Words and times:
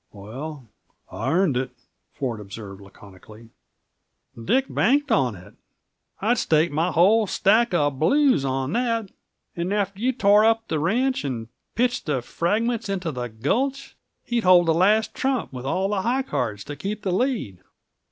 "Well, 0.11 0.67
I 1.11 1.29
earned 1.31 1.55
it," 1.57 1.69
Ford 2.15 2.39
observed 2.39 2.81
laconically. 2.81 3.49
"Dick 4.35 4.65
banked 4.67 5.11
on 5.11 5.35
it 5.35 5.53
I'd 6.19 6.39
stake 6.39 6.71
my 6.71 6.89
whole 6.91 7.27
stack 7.27 7.71
of 7.75 7.99
blues 7.99 8.43
on 8.43 8.73
that. 8.73 9.11
And 9.55 9.71
after 9.71 9.99
you'd 10.01 10.19
torn 10.19 10.47
up 10.47 10.67
the 10.69 10.79
ranch, 10.79 11.23
and 11.23 11.49
pitched 11.75 12.07
the 12.07 12.23
fragments 12.23 12.89
into 12.89 13.11
the 13.11 13.29
gulch, 13.29 13.95
he'd 14.23 14.43
hold 14.43 14.65
the 14.65 14.73
last 14.73 15.13
trump, 15.13 15.53
with 15.53 15.67
all 15.67 15.93
high 15.93 16.23
cards 16.23 16.63
to 16.63 16.75
keep 16.75 17.03
the 17.03 17.11
lead. 17.11 17.59